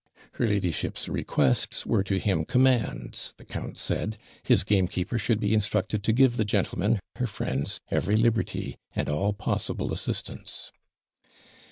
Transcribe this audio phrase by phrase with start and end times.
[0.31, 4.17] 'Her ladyship's requests were to him commands,' the count said.
[4.41, 9.31] 'His gamekeeper should be instructed to give the gentlemen, her friends, every liberty, and all
[9.31, 10.71] possible assistance.'